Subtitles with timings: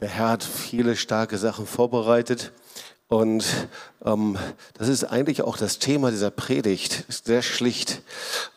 [0.00, 2.52] Der Herr hat viele starke Sachen vorbereitet.
[3.08, 3.46] Und
[4.04, 4.36] ähm,
[4.74, 7.04] das ist eigentlich auch das Thema dieser Predigt.
[7.08, 8.02] Ist sehr schlicht.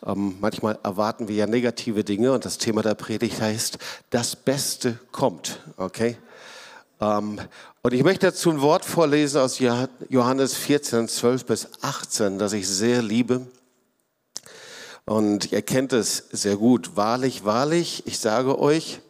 [0.04, 3.78] Ähm, manchmal erwarten wir ja negative Dinge und das Thema der Predigt heißt,
[4.10, 5.60] das Beste kommt.
[5.78, 6.18] Okay?
[7.00, 7.40] Ähm,
[7.80, 12.68] und ich möchte dazu ein Wort vorlesen aus Johannes 14, 12 bis 18, das ich
[12.68, 13.46] sehr liebe.
[15.06, 16.96] Und ihr kennt es sehr gut.
[16.96, 19.00] Wahrlich, wahrlich, ich sage euch,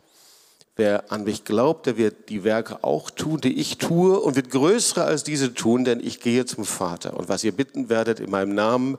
[0.80, 4.48] Wer an mich glaubt, der wird die Werke auch tun, die ich tue und wird
[4.48, 7.19] größere als diese tun, denn ich gehe zum Vater.
[7.19, 8.97] Und was ihr bitten werdet in meinem Namen,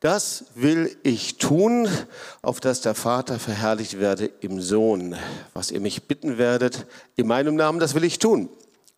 [0.00, 1.86] das will ich tun,
[2.42, 5.14] auf dass der Vater verherrlicht werde im Sohn.
[5.52, 8.48] Was ihr mich bitten werdet in meinem Namen, das will ich tun.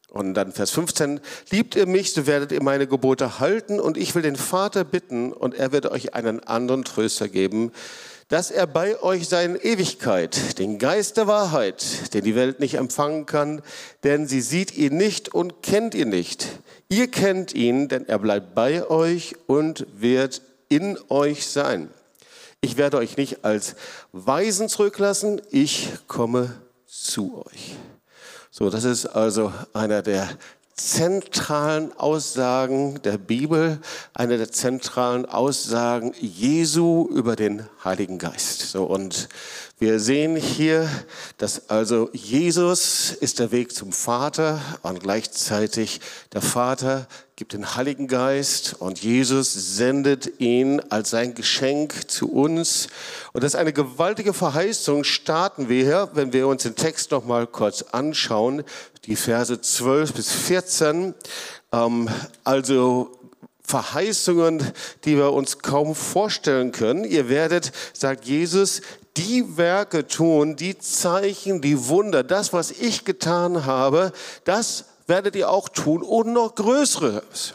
[0.09, 4.15] Und dann Vers 15, liebt ihr mich, so werdet ihr meine Gebote halten und ich
[4.15, 7.73] will den Vater bitten und er wird euch einen anderen Tröster geben,
[8.29, 13.25] dass er bei euch sei Ewigkeit, den Geist der Wahrheit, den die Welt nicht empfangen
[13.27, 13.63] kann,
[14.03, 16.47] denn sie sieht ihn nicht und kennt ihn nicht.
[16.89, 21.91] Ihr kennt ihn, denn er bleibt bei euch und wird in euch sein.
[22.61, 23.77] Ich werde euch nicht als
[24.13, 26.53] Weisen zurücklassen, ich komme
[26.87, 27.77] zu euch.
[28.51, 30.29] So, das ist also einer der
[30.77, 33.81] zentralen Aussagen der Bibel,
[34.13, 38.61] eine der zentralen Aussagen Jesu über den Heiligen Geist.
[38.61, 39.29] So, und
[39.79, 40.89] wir sehen hier,
[41.37, 46.01] dass also Jesus ist der Weg zum Vater und gleichzeitig
[46.33, 52.89] der Vater gibt den Heiligen Geist und Jesus sendet ihn als sein Geschenk zu uns.
[53.35, 55.05] Und das ist eine gewaltige Verheißung.
[55.05, 58.65] Starten wir hier, wenn wir uns den Text noch mal kurz anschauen,
[59.05, 61.13] die Verse 12 bis 14.
[61.73, 62.09] Ähm,
[62.45, 63.16] also
[63.67, 64.73] Verheißungen,
[65.05, 67.05] die wir uns kaum vorstellen können.
[67.05, 68.81] Ihr werdet, sagt Jesus,
[69.17, 74.13] die Werke tun, die Zeichen, die Wunder, das, was ich getan habe,
[74.45, 77.55] das werdet ihr auch tun und noch größeres.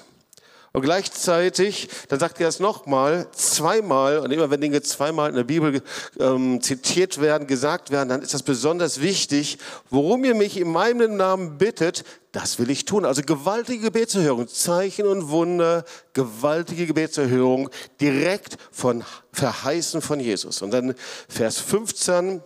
[0.73, 5.43] Und gleichzeitig, dann sagt er es nochmal, zweimal, und immer wenn Dinge zweimal in der
[5.43, 5.81] Bibel
[6.17, 9.57] ähm, zitiert werden, gesagt werden, dann ist das besonders wichtig.
[9.89, 13.03] Worum ihr mich in meinem Namen bittet, das will ich tun.
[13.03, 15.83] Also gewaltige Gebetserhörung, Zeichen und Wunder,
[16.13, 19.03] gewaltige Gebetserhörung, direkt von
[19.33, 20.61] Verheißen von Jesus.
[20.61, 20.95] Und dann
[21.27, 22.41] Vers 15,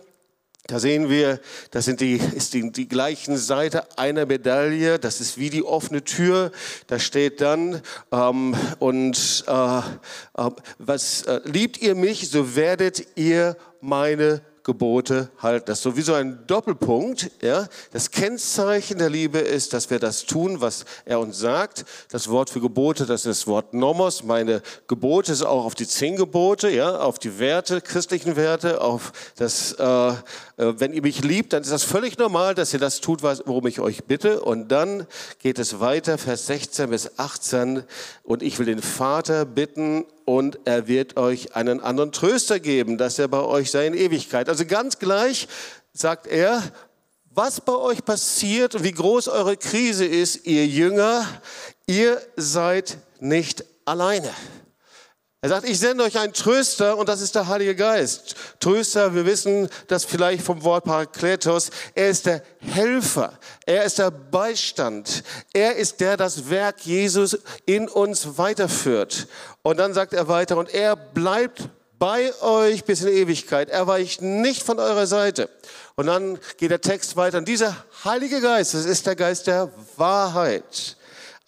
[0.66, 1.40] da sehen wir,
[1.70, 4.98] das sind die, ist die, die gleichen Seite einer Medaille.
[4.98, 6.50] Das ist wie die offene Tür.
[6.88, 9.82] Da steht dann, ähm, und äh, äh,
[10.78, 15.66] was äh, liebt ihr mich, so werdet ihr meine Gebote halten.
[15.66, 17.30] Das ist sowieso ein Doppelpunkt.
[17.40, 17.68] Ja?
[17.92, 21.84] Das Kennzeichen der Liebe ist, dass wir das tun, was er uns sagt.
[22.10, 24.24] Das Wort für Gebote, das ist das Wort Nomos.
[24.24, 26.98] Meine Gebote ist auch auf die zehn Gebote, ja?
[26.98, 30.14] auf die Werte, christlichen Werte, auf das, äh, äh,
[30.56, 33.78] wenn ihr mich liebt, dann ist das völlig normal, dass ihr das tut, worum ich
[33.78, 34.40] euch bitte.
[34.40, 35.06] Und dann
[35.38, 37.84] geht es weiter, Vers 16 bis 18.
[38.24, 43.18] Und ich will den Vater bitten, und er wird euch einen anderen Tröster geben, dass
[43.18, 44.50] er bei euch sei in Ewigkeit.
[44.50, 45.48] Also ganz gleich
[45.92, 46.62] sagt er,
[47.30, 51.26] was bei euch passiert und wie groß eure Krise ist, ihr Jünger,
[51.86, 54.30] ihr seid nicht alleine.
[55.46, 58.34] Er sagt, ich sende euch einen Tröster und das ist der Heilige Geist.
[58.58, 61.70] Tröster, wir wissen das vielleicht vom Wort Parakletos.
[61.94, 63.38] Er ist der Helfer.
[63.64, 65.22] Er ist der Beistand.
[65.52, 69.28] Er ist der, das Werk Jesus in uns weiterführt.
[69.62, 73.70] Und dann sagt er weiter, und er bleibt bei euch bis in Ewigkeit.
[73.70, 75.48] Er weicht nicht von eurer Seite.
[75.94, 77.38] Und dann geht der Text weiter.
[77.38, 80.96] Und dieser Heilige Geist, das ist der Geist der Wahrheit.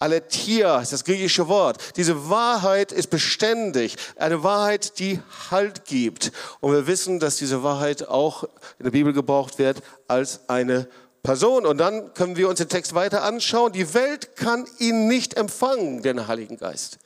[0.01, 1.97] Aletheia ist das griechische Wort.
[1.97, 3.97] Diese Wahrheit ist beständig.
[4.15, 5.19] Eine Wahrheit, die
[5.51, 6.31] Halt gibt.
[6.61, 8.43] Und wir wissen, dass diese Wahrheit auch
[8.77, 10.87] in der Bibel gebraucht wird als eine
[11.21, 11.65] Person.
[11.65, 13.73] Und dann können wir uns den Text weiter anschauen.
[13.73, 16.97] Die Welt kann ihn nicht empfangen, den Heiligen Geist.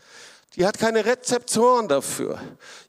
[0.56, 2.40] Die hat keine Rezeptoren dafür.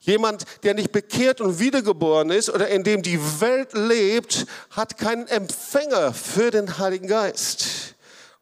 [0.01, 5.27] Jemand, der nicht bekehrt und wiedergeboren ist oder in dem die Welt lebt, hat keinen
[5.29, 7.94] Empfänger für den Heiligen Geist.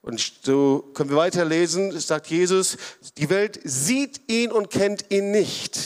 [0.02, 2.76] Und so können wir weiterlesen, sagt Jesus,
[3.16, 5.78] die Welt sieht ihn und kennt ihn nicht.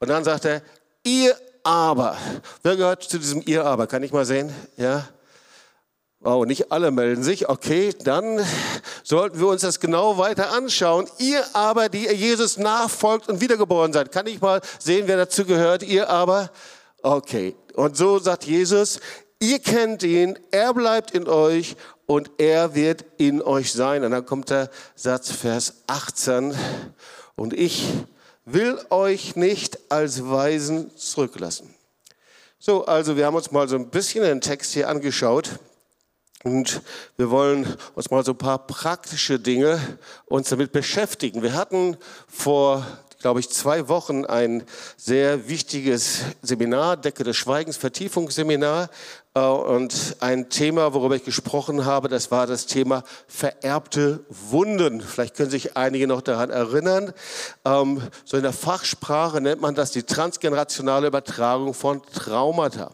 [0.00, 0.62] Und dann sagt er,
[1.04, 2.16] ihr aber.
[2.62, 3.86] Wer gehört zu diesem ihr aber?
[3.86, 4.52] Kann ich mal sehen?
[4.76, 5.08] Ja?
[6.20, 7.48] Wow, nicht alle melden sich.
[7.48, 8.40] Okay, dann
[9.02, 11.06] sollten wir uns das genau weiter anschauen.
[11.18, 14.10] Ihr aber, die Jesus nachfolgt und wiedergeboren seid.
[14.10, 15.82] Kann ich mal sehen, wer dazu gehört?
[15.82, 16.50] Ihr aber?
[17.02, 17.56] Okay.
[17.74, 19.00] Und so sagt Jesus,
[19.40, 21.76] ihr kennt ihn, er bleibt in euch
[22.12, 24.04] und er wird in euch sein.
[24.04, 26.54] Und dann kommt der Satz, Vers 18.
[27.36, 27.88] Und ich
[28.44, 31.74] will euch nicht als Weisen zurücklassen.
[32.58, 35.58] So, also wir haben uns mal so ein bisschen den Text hier angeschaut.
[36.44, 36.82] Und
[37.16, 39.80] wir wollen uns mal so ein paar praktische Dinge
[40.26, 41.42] uns damit beschäftigen.
[41.42, 41.96] Wir hatten
[42.28, 42.86] vor
[43.22, 44.64] glaube ich, zwei Wochen ein
[44.96, 48.90] sehr wichtiges Seminar, Decke des Schweigens, Vertiefungsseminar.
[49.34, 55.00] Äh, und ein Thema, worüber ich gesprochen habe, das war das Thema vererbte Wunden.
[55.00, 57.12] Vielleicht können sich einige noch daran erinnern.
[57.64, 62.92] Ähm, so in der Fachsprache nennt man das die transgenerationale Übertragung von Traumata.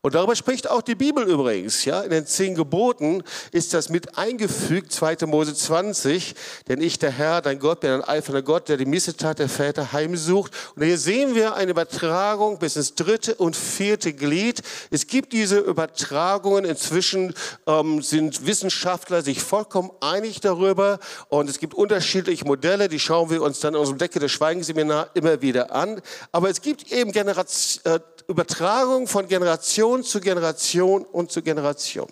[0.00, 1.84] Und darüber spricht auch die Bibel übrigens.
[1.84, 2.02] Ja?
[2.02, 3.22] In den zehn Geboten
[3.52, 5.26] ist das mit eingefügt, 2.
[5.26, 6.34] Mose 20.
[6.68, 9.92] Denn ich, der Herr, dein Gott, bin ein eifernder Gott, der die Missetat der Väter
[9.92, 10.52] heimsucht.
[10.76, 14.62] Und hier sehen wir eine Übertragung bis ins dritte und vierte Glied.
[14.90, 16.64] Es gibt diese Übertragungen.
[16.64, 17.34] Inzwischen
[17.66, 20.98] ähm, sind Wissenschaftler sich vollkommen einig darüber.
[21.28, 25.10] Und es gibt unterschiedliche Modelle, die schauen wir uns dann in unserem Decke des Schweigenseminar
[25.14, 26.00] immer wieder an.
[26.32, 32.08] Aber es gibt eben Generation, äh, Übertragung von Generation zu Generation und zu Generation.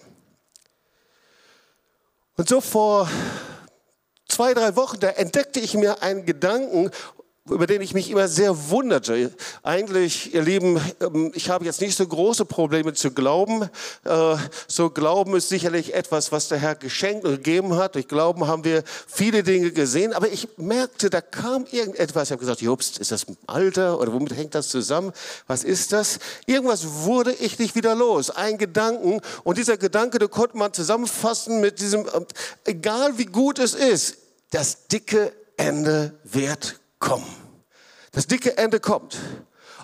[2.37, 3.09] Und so vor
[4.27, 6.91] zwei, drei Wochen, da entdeckte ich mir einen Gedanken
[7.49, 9.33] über den ich mich immer sehr wunderte.
[9.63, 13.69] Eigentlich, ihr Lieben, ähm, ich habe jetzt nicht so große Probleme zu glauben.
[14.05, 17.95] Äh, so Glauben ist sicherlich etwas, was der Herr geschenkt und gegeben hat.
[17.95, 22.29] Durch Glauben haben wir viele Dinge gesehen, aber ich merkte, da kam irgendetwas.
[22.29, 25.13] Ich habe gesagt, Jobst, ist das Alter oder womit hängt das zusammen?
[25.47, 26.19] Was ist das?
[26.47, 28.31] Irgendwas wurde ich nicht wieder los.
[28.31, 32.27] Ein Gedanken und dieser Gedanke, den konnte man zusammenfassen mit diesem, ähm,
[32.65, 34.19] egal wie gut es ist,
[34.51, 37.27] das dicke Ende wird kommen.
[38.13, 39.17] Das dicke Ende kommt.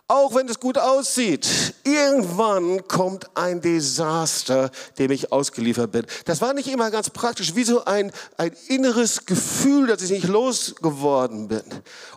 [0.09, 1.47] Auch wenn es gut aussieht,
[1.85, 6.05] irgendwann kommt ein Desaster, dem ich ausgeliefert bin.
[6.27, 10.29] Das war nicht immer ganz praktisch, wie so ein, ein inneres Gefühl, dass ich nicht
[10.29, 11.63] losgeworden bin.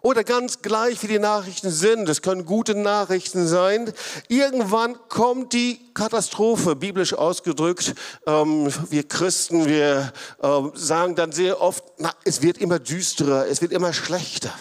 [0.02, 3.94] Oder ganz gleich, wie die Nachrichten sind, es können gute Nachrichten sein.
[4.28, 7.94] Irgendwann kommt die Katastrophe, biblisch ausgedrückt.
[8.26, 10.12] Ähm, wir Christen, wir
[10.42, 14.52] äh, sagen dann sehr oft, na, es wird immer düsterer, es wird immer schlechter.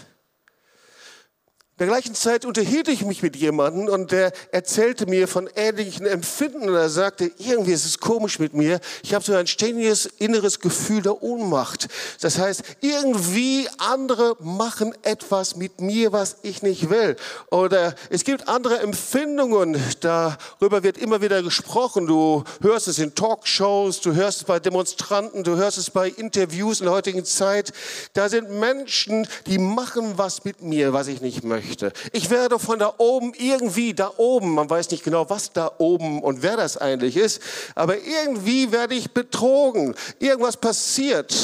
[1.80, 6.68] Der gleichen Zeit unterhielt ich mich mit jemandem und der erzählte mir von ähnlichen Empfinden
[6.68, 8.78] und er sagte, irgendwie ist es komisch mit mir.
[9.02, 11.88] Ich habe so ein ständiges inneres Gefühl der Ohnmacht.
[12.20, 17.16] Das heißt, irgendwie andere machen etwas mit mir, was ich nicht will.
[17.50, 22.06] Oder es gibt andere Empfindungen, darüber wird immer wieder gesprochen.
[22.06, 26.78] Du hörst es in Talkshows, du hörst es bei Demonstranten, du hörst es bei Interviews
[26.78, 27.72] in der heutigen Zeit.
[28.12, 31.92] Da sind Menschen, die machen was mit mir, was ich nicht möchte möchte.
[32.12, 36.22] Ich werde von da oben irgendwie da oben, man weiß nicht genau, was da oben
[36.22, 37.40] und wer das eigentlich ist,
[37.74, 39.94] aber irgendwie werde ich betrogen.
[40.18, 41.34] Irgendwas passiert.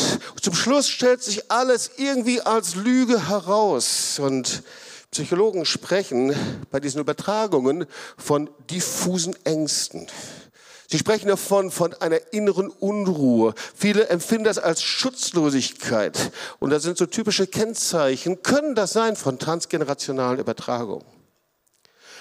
[0.40, 4.62] Zum Schluss stellt sich alles irgendwie als Lüge heraus und
[5.10, 6.34] Psychologen sprechen
[6.70, 7.86] bei diesen Übertragungen
[8.16, 10.06] von diffusen Ängsten.
[10.92, 13.54] Sie sprechen davon, von einer inneren Unruhe.
[13.76, 16.32] Viele empfinden das als Schutzlosigkeit.
[16.58, 21.19] Und das sind so typische Kennzeichen, können das sein von transgenerationalen Übertragungen.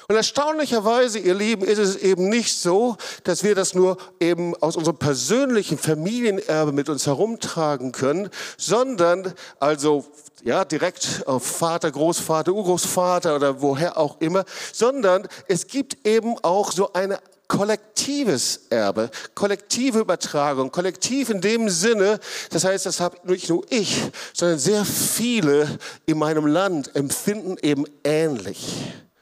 [0.09, 4.75] Und erstaunlicherweise, ihr Lieben, ist es eben nicht so, dass wir das nur eben aus
[4.75, 10.03] unserem persönlichen Familienerbe mit uns herumtragen können, sondern also
[10.43, 16.71] ja, direkt auf Vater, Großvater, Urgroßvater oder woher auch immer, sondern es gibt eben auch
[16.71, 23.49] so eine kollektives Erbe, kollektive Übertragung, kollektiv in dem Sinne, das heißt, das habe nicht
[23.49, 24.01] nur ich,
[24.33, 25.67] sondern sehr viele
[26.07, 28.65] in meinem Land empfinden eben ähnlich.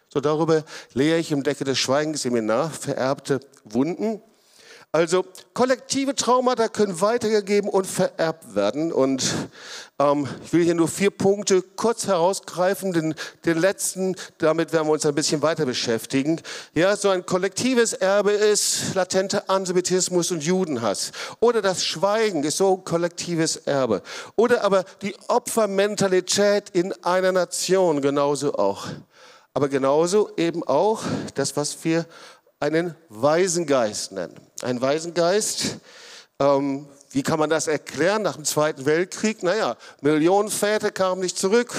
[0.09, 4.21] So darüber lehre ich im Decke des Schweigens Seminar, vererbte Wunden.
[4.93, 8.93] Also kollektive Traumata können weitergegeben und vererbt werden.
[8.93, 9.31] Und
[9.99, 12.93] ähm, ich will hier nur vier Punkte kurz herausgreifen.
[12.93, 13.13] Den,
[13.45, 16.41] den letzten, damit werden wir uns ein bisschen weiter beschäftigen.
[16.73, 21.11] Ja, so ein kollektives Erbe ist latenter Antisemitismus und Judenhass.
[21.41, 24.01] Oder das Schweigen ist so ein kollektives Erbe.
[24.37, 28.87] Oder aber die Opfermentalität in einer Nation genauso auch.
[29.57, 31.01] Aber genauso eben auch
[31.33, 32.05] das, was wir
[32.59, 34.35] einen Waisengeist nennen.
[34.61, 35.77] Ein Waisengeist,
[36.39, 39.41] ähm, wie kann man das erklären nach dem Zweiten Weltkrieg?
[39.41, 41.73] Naja, Millionen Väter kamen nicht zurück.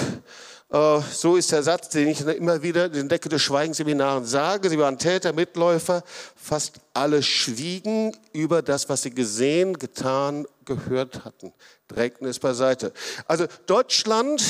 [0.72, 4.70] Äh, so ist der Satz, den ich immer wieder in den Decke des Schweigenseminaren sage.
[4.70, 6.02] Sie waren Täter, Mitläufer.
[6.34, 11.52] Fast alle schwiegen über das, was sie gesehen, getan, gehört hatten.
[11.86, 12.92] Drängten es beiseite.
[13.28, 14.42] Also Deutschland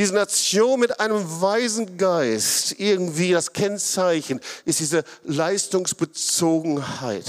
[0.00, 7.26] diese Nation mit einem weisen Geist, irgendwie das Kennzeichen ist diese Leistungsbezogenheit.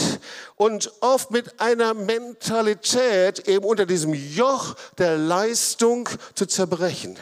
[0.56, 7.20] Und oft mit einer Mentalität eben unter diesem Joch der Leistung zu zerbrechen.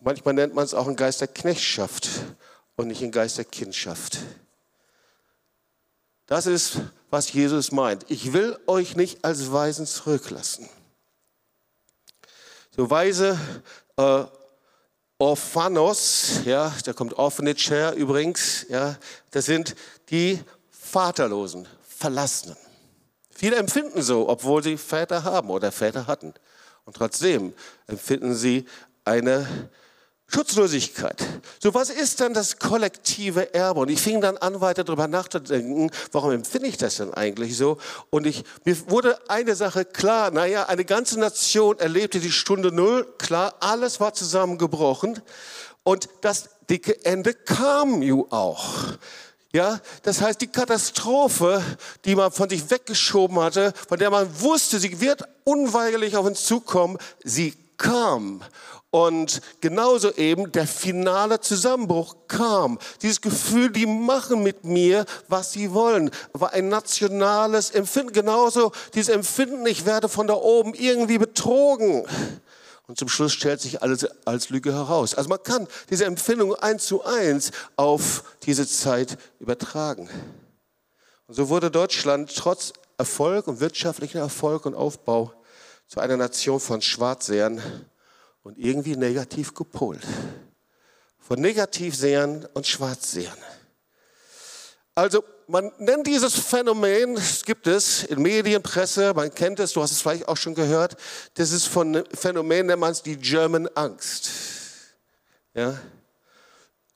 [0.00, 2.08] Manchmal nennt man es auch einen Geist der Knechtschaft
[2.76, 4.16] und nicht einen Geist der Kindschaft.
[6.24, 6.78] Das ist
[7.10, 8.06] was Jesus meint.
[8.08, 10.66] Ich will euch nicht als Weisen zurücklassen.
[12.74, 13.38] So Weise
[13.96, 14.24] äh,
[15.18, 18.96] Orphanos, ja, da kommt Orphanage her übrigens, ja,
[19.30, 19.74] das sind
[20.10, 22.56] die Vaterlosen, Verlassenen.
[23.30, 26.34] Viele empfinden so, obwohl sie Väter haben oder Väter hatten.
[26.84, 27.54] Und trotzdem
[27.86, 28.66] empfinden sie
[29.04, 29.70] eine
[30.28, 31.24] Schutzlosigkeit.
[31.62, 33.80] So, was ist dann das kollektive Erbe?
[33.80, 37.78] Und ich fing dann an, weiter darüber nachzudenken, warum empfinde ich das denn eigentlich so?
[38.10, 43.06] Und ich, mir wurde eine Sache klar, naja, eine ganze Nation erlebte die Stunde Null,
[43.18, 45.20] klar, alles war zusammengebrochen.
[45.84, 48.96] Und das dicke Ende kam ju auch.
[49.52, 51.62] Ja, das heißt, die Katastrophe,
[52.04, 56.44] die man von sich weggeschoben hatte, von der man wusste, sie wird unweigerlich auf uns
[56.44, 58.42] zukommen, sie kam.
[58.90, 62.78] Und genauso eben der finale Zusammenbruch kam.
[63.02, 68.12] Dieses Gefühl, die machen mit mir, was sie wollen, war ein nationales Empfinden.
[68.12, 72.06] Genauso dieses Empfinden, ich werde von da oben irgendwie betrogen.
[72.86, 75.14] Und zum Schluss stellt sich alles als Lüge heraus.
[75.14, 80.08] Also man kann diese Empfindung eins zu eins auf diese Zeit übertragen.
[81.26, 85.32] Und so wurde Deutschland trotz Erfolg und wirtschaftlicher Erfolg und Aufbau
[85.88, 87.60] zu einer Nation von Schwarzsehern
[88.46, 90.06] und irgendwie negativ gepolt.
[91.18, 93.36] Von Negativsehern und Schwarzsehern.
[94.94, 99.82] Also man nennt dieses Phänomen, es gibt es in Medien, Presse, man kennt es, du
[99.82, 100.96] hast es vielleicht auch schon gehört,
[101.34, 104.30] das ist von Phänomen, nennt man es die German Angst.
[105.52, 105.80] Ja?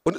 [0.04, 0.18] Und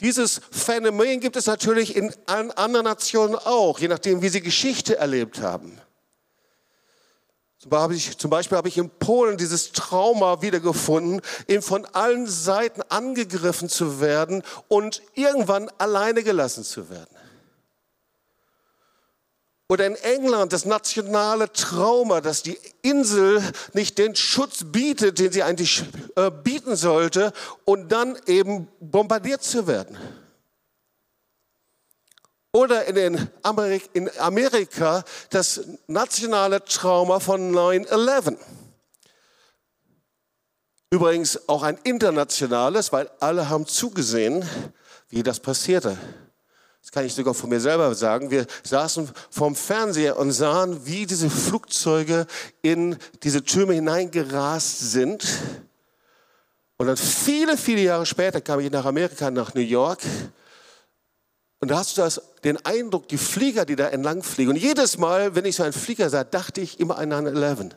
[0.00, 4.96] dieses Phänomen gibt es natürlich in allen anderen Nationen auch, je nachdem, wie sie Geschichte
[4.96, 5.78] erlebt haben.
[7.60, 14.00] Zum Beispiel habe ich in Polen dieses Trauma wiedergefunden, eben von allen Seiten angegriffen zu
[14.00, 17.14] werden und irgendwann alleine gelassen zu werden.
[19.68, 23.42] Oder in England das nationale Trauma, dass die Insel
[23.74, 25.84] nicht den Schutz bietet, den sie eigentlich
[26.16, 27.32] äh, bieten sollte,
[27.66, 29.98] und dann eben bombardiert zu werden.
[32.52, 38.36] Oder in, Amerik in Amerika das nationale Trauma von 9-11.
[40.90, 44.44] Übrigens auch ein internationales, weil alle haben zugesehen,
[45.08, 45.96] wie das passierte.
[46.82, 48.32] Das kann ich sogar von mir selber sagen.
[48.32, 52.26] Wir saßen vorm Fernseher und sahen, wie diese Flugzeuge
[52.62, 55.24] in diese Türme hineingerast sind.
[56.78, 60.00] Und dann viele, viele Jahre später kam ich nach Amerika, nach New York.
[61.60, 64.50] Und da hast du das, den Eindruck, die Flieger, die da entlang fliegen.
[64.50, 67.72] Und jedes Mal, wenn ich so einen Flieger sah, dachte ich immer an 9-11.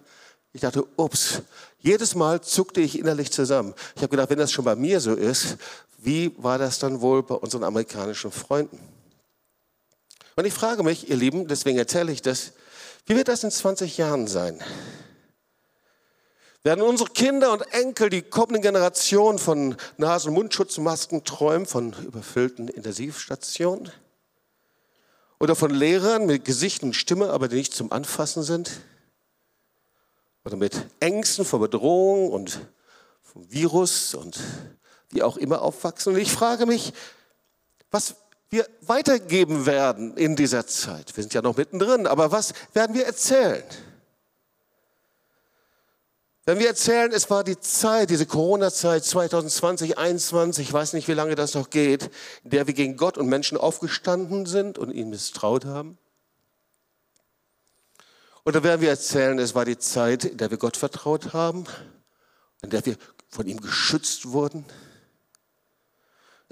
[0.54, 1.42] Ich dachte, ups,
[1.80, 3.74] jedes Mal zuckte ich innerlich zusammen.
[3.96, 5.58] Ich habe gedacht, wenn das schon bei mir so ist,
[5.98, 8.80] wie war das dann wohl bei unseren amerikanischen Freunden?
[10.36, 12.54] Und ich frage mich, ihr Lieben, deswegen erzähle ich das,
[13.06, 14.60] wie wird das in 20 Jahren sein?
[16.64, 22.70] Werden unsere Kinder und Enkel, die kommende Generation von Nasen- und Mundschutzmasken träumen, von überfüllten
[22.70, 23.92] Intensivstationen?
[25.42, 28.72] Oder von Lehrern mit Gesicht und Stimme, aber die nicht zum Anfassen sind?
[30.46, 32.62] Oder mit Ängsten vor Bedrohung und
[33.22, 34.40] vom Virus und
[35.10, 36.14] wie auch immer aufwachsen?
[36.14, 36.94] Und ich frage mich,
[37.92, 38.16] was
[38.50, 41.14] wir weitergeben werden in dieser Zeit.
[41.18, 43.64] Wir sind ja noch mittendrin, aber was werden wir erzählen?
[46.46, 51.14] Wenn wir erzählen, es war die Zeit, diese Corona-Zeit 2020, 2021, ich weiß nicht, wie
[51.14, 52.10] lange das noch geht,
[52.44, 55.98] in der wir gegen Gott und Menschen aufgestanden sind und ihnen misstraut haben.
[58.44, 61.64] Oder werden wir erzählen, es war die Zeit, in der wir Gott vertraut haben,
[62.62, 62.98] in der wir
[63.30, 64.66] von ihm geschützt wurden,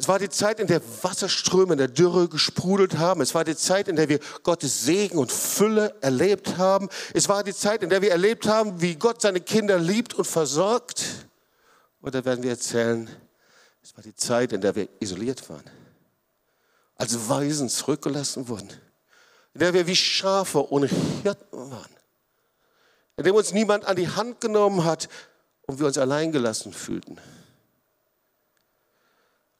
[0.01, 3.21] es war die Zeit, in der Wasserströme in der Dürre gesprudelt haben.
[3.21, 6.89] Es war die Zeit, in der wir Gottes Segen und Fülle erlebt haben.
[7.13, 10.25] Es war die Zeit, in der wir erlebt haben, wie Gott seine Kinder liebt und
[10.25, 11.05] versorgt.
[12.01, 13.07] Oder werden wir erzählen,
[13.83, 15.69] es war die Zeit, in der wir isoliert waren,
[16.95, 18.71] als Waisen zurückgelassen wurden,
[19.53, 21.95] in der wir wie Schafe ohne Hirten waren,
[23.17, 25.09] in dem uns niemand an die Hand genommen hat
[25.67, 27.19] und wir uns alleingelassen fühlten.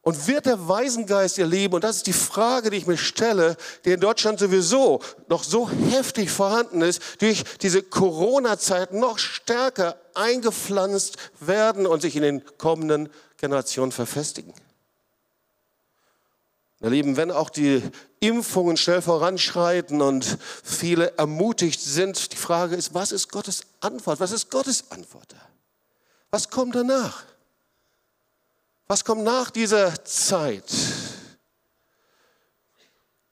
[0.04, 3.56] Und wird der Waisengeist ihr Leben, und das ist die Frage, die ich mir stelle,
[3.86, 11.18] die in Deutschland sowieso noch so heftig vorhanden ist, durch diese Corona-Zeit noch stärker eingepflanzt
[11.40, 14.54] werden und sich in den kommenden Generationen verfestigen.
[16.82, 17.84] Ihr Lieben, wenn auch die
[18.20, 24.20] Impfungen schnell voranschreiten und viele ermutigt sind, die Frage ist, was ist Gottes Antwort?
[24.20, 25.36] Was ist Gottes Antwort?
[26.32, 27.24] Was kommt danach?
[28.92, 30.66] Was kommt nach dieser Zeit?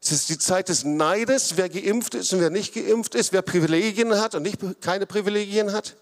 [0.02, 3.42] Es ist die Zeit des Neides, wer geimpft ist und wer nicht geimpft ist, wer
[3.42, 5.98] Privilegien hat und nicht, keine Privilegien hat.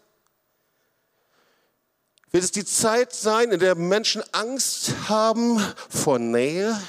[2.29, 5.59] Wird es die Zeit sein, in der Menschen Angst haben
[5.89, 6.79] vor Nähe,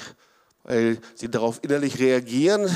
[0.61, 2.69] weil sie darauf innerlich reagieren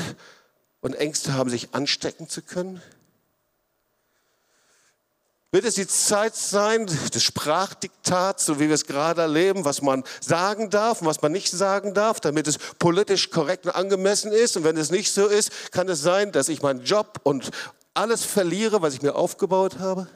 [0.80, 2.82] und Ängste haben, sich anstecken zu können?
[5.54, 10.02] Wird es die Zeit sein des Sprachdiktats, so wie wir es gerade erleben, was man
[10.20, 14.56] sagen darf und was man nicht sagen darf, damit es politisch korrekt und angemessen ist?
[14.56, 17.52] Und wenn es nicht so ist, kann es sein, dass ich meinen Job und
[17.94, 20.08] alles verliere, was ich mir aufgebaut habe?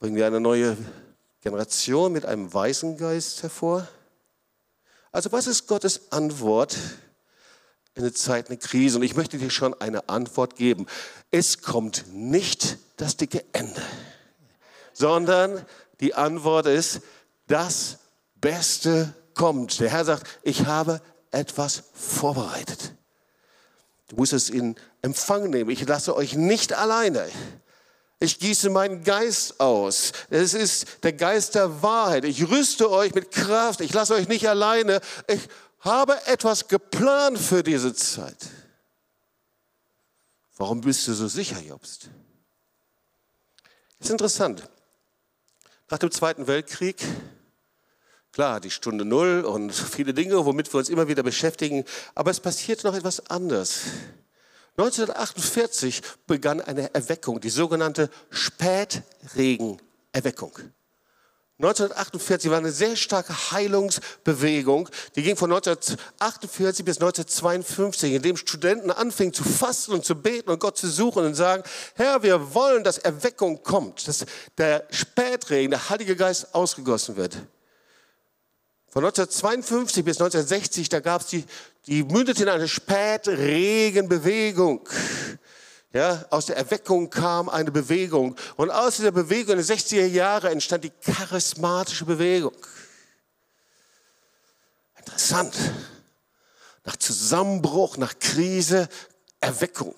[0.00, 0.76] Bringen wir eine neue
[1.40, 3.86] Generation mit einem weißen Geist hervor?
[5.12, 6.76] Also was ist Gottes Antwort
[7.94, 8.98] in der Zeit einer Krise?
[8.98, 10.88] Und ich möchte dir schon eine Antwort geben.
[11.30, 13.82] Es kommt nicht das dicke Ende,
[14.92, 15.64] sondern
[16.00, 17.00] die Antwort ist,
[17.46, 17.98] das
[18.36, 19.80] Beste kommt.
[19.80, 22.94] Der Herr sagt, ich habe etwas vorbereitet.
[24.08, 25.70] Du musst es in Empfang nehmen.
[25.70, 27.28] Ich lasse euch nicht alleine.
[28.20, 30.12] Ich gieße meinen Geist aus.
[30.30, 32.24] Es ist der Geist der Wahrheit.
[32.24, 33.80] Ich rüste euch mit Kraft.
[33.80, 35.00] Ich lasse euch nicht alleine.
[35.26, 35.48] Ich
[35.80, 38.46] habe etwas geplant für diese Zeit.
[40.56, 42.08] Warum bist du so sicher, Jobst?
[43.98, 44.68] Das ist interessant.
[45.90, 46.96] Nach dem Zweiten Weltkrieg,
[48.32, 51.84] klar, die Stunde Null und viele Dinge, womit wir uns immer wieder beschäftigen,
[52.14, 53.82] aber es passiert noch etwas anderes.
[54.76, 60.58] 1948 begann eine Erweckung, die sogenannte Spätregenerweckung.
[61.64, 68.90] 1948 war eine sehr starke Heilungsbewegung, die ging von 1948 bis 1952, in dem Studenten
[68.90, 71.62] anfingen zu fasten und zu beten und Gott zu suchen und sagen,
[71.94, 74.26] Herr, wir wollen, dass Erweckung kommt, dass
[74.58, 77.34] der Spätregen, der Heilige Geist ausgegossen wird.
[78.88, 81.44] Von 1952 bis 1960, da gab es die,
[81.86, 84.88] die mündete in eine Spätregenbewegung.
[85.94, 88.34] Ja, aus der Erweckung kam eine Bewegung.
[88.56, 92.52] Und aus dieser Bewegung in den 60er Jahren entstand die charismatische Bewegung.
[94.98, 95.54] Interessant.
[96.82, 98.88] Nach Zusammenbruch, nach Krise,
[99.40, 99.94] Erweckung.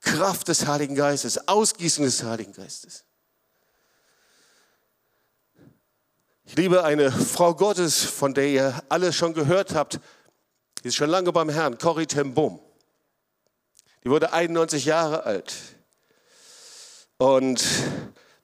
[0.00, 3.04] Kraft des Heiligen Geistes, Ausgießung des Heiligen Geistes.
[6.46, 10.00] Ich liebe eine Frau Gottes, von der ihr alle schon gehört habt.
[10.82, 12.58] Die ist schon lange beim Herrn, Corrie ten Boom.
[14.04, 15.54] Die wurde 91 Jahre alt.
[17.18, 17.62] Und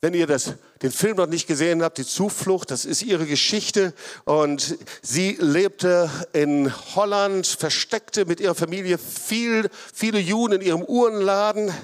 [0.00, 3.92] wenn ihr das, den Film noch nicht gesehen habt, die Zuflucht, das ist ihre Geschichte.
[4.24, 11.74] Und sie lebte in Holland, versteckte mit ihrer Familie viel, viele Juden in ihrem Uhrenladen.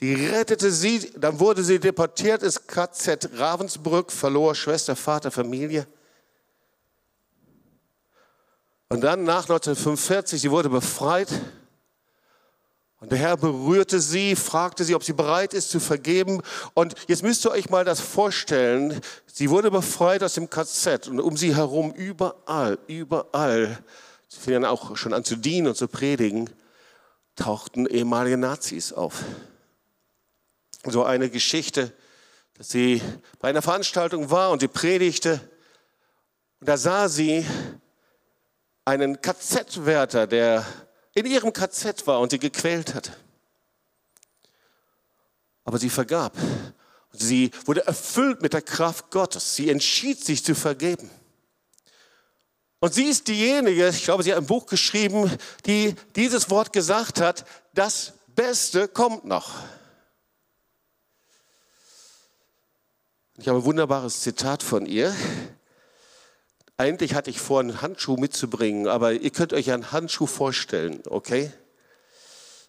[0.00, 5.86] Sie rettete sie, dann wurde sie deportiert ins KZ Ravensbrück, verlor Schwester, Vater, Familie.
[8.88, 11.28] Und dann nach 1945, sie wurde befreit
[13.00, 16.42] und der Herr berührte sie, fragte sie, ob sie bereit ist zu vergeben.
[16.74, 19.00] Und jetzt müsst ihr euch mal das vorstellen.
[19.26, 23.78] Sie wurde befreit aus dem KZ und um sie herum überall, überall,
[24.26, 26.50] sie fingen auch schon an zu dienen und zu predigen,
[27.36, 29.22] tauchten ehemalige Nazis auf.
[30.84, 31.92] So eine Geschichte,
[32.54, 33.00] dass sie
[33.38, 35.40] bei einer Veranstaltung war und sie predigte.
[36.58, 37.46] Und da sah sie
[38.84, 40.66] einen KZ-Wärter, der
[41.18, 43.12] in ihrem KZ war und sie gequält hat.
[45.64, 46.36] Aber sie vergab.
[47.12, 49.56] Sie wurde erfüllt mit der Kraft Gottes.
[49.56, 51.10] Sie entschied sich zu vergeben.
[52.80, 55.30] Und sie ist diejenige, ich glaube, sie hat ein Buch geschrieben,
[55.66, 59.50] die dieses Wort gesagt hat, das Beste kommt noch.
[63.36, 65.14] Ich habe ein wunderbares Zitat von ihr.
[66.78, 71.52] Eigentlich hatte ich vor, einen Handschuh mitzubringen, aber ihr könnt euch einen Handschuh vorstellen, okay?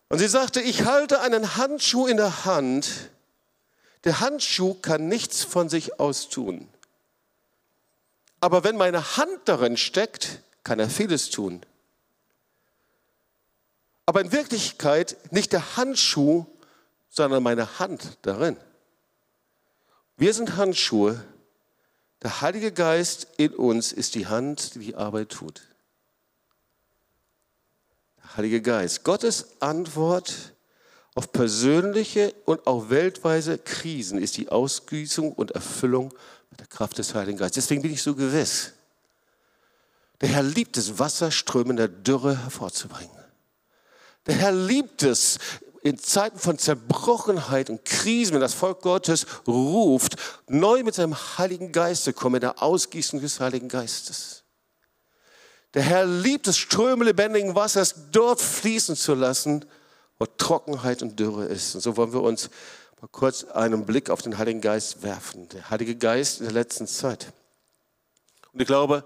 [0.10, 2.90] Und sie sagte, ich halte einen Handschuh in der Hand.
[4.04, 6.68] Der Handschuh kann nichts von sich aus tun.
[8.40, 11.62] Aber wenn meine Hand darin steckt, kann er vieles tun.
[14.08, 16.48] Aber in Wirklichkeit nicht der Handschuh,
[17.12, 18.58] sondern meine Hand darin.
[20.18, 21.24] Wir sind Handschuhe,
[22.22, 25.62] der Heilige Geist in uns ist die Hand, die die Arbeit tut.
[28.18, 30.54] Der Heilige Geist, Gottes Antwort
[31.16, 36.14] auf persönliche und auch weltweise Krisen ist die Ausgießung und Erfüllung
[36.50, 37.66] mit der Kraft des Heiligen Geistes.
[37.66, 38.74] Deswegen bin ich so gewiss.
[40.22, 43.18] Der Herr liebt es, Wasserströme in der Dürre hervorzubringen.
[44.28, 45.40] Der Herr liebt es,
[45.82, 50.16] in Zeiten von Zerbrochenheit und Krisen, wenn das Volk Gottes ruft,
[50.48, 54.44] neu mit seinem Heiligen Geist zu kommen, in der Ausgießung des Heiligen Geistes.
[55.74, 59.66] Der Herr liebt es, Ströme lebendigen Wassers dort fließen zu lassen,
[60.18, 61.76] wo Trockenheit und Dürre ist.
[61.76, 62.50] Und so wollen wir uns
[63.00, 65.48] mal kurz einen Blick auf den Heiligen Geist werfen.
[65.50, 67.32] Der Heilige Geist in der letzten Zeit.
[68.52, 69.06] Und ich glaube,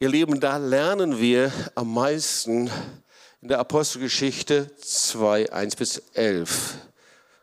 [0.00, 2.68] ihr Lieben, da lernen wir am meisten
[3.42, 6.74] in der Apostelgeschichte 2, 1 bis 11.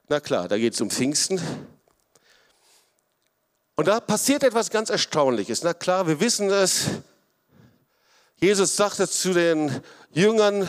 [0.07, 1.41] Na klar, da geht es um Pfingsten.
[3.75, 5.61] Und da passiert etwas ganz Erstaunliches.
[5.61, 6.85] Na klar, wir wissen es.
[8.37, 9.81] Jesus sagte zu den
[10.11, 10.65] Jüngern,